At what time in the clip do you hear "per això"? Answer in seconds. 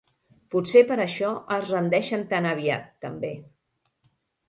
0.91-1.29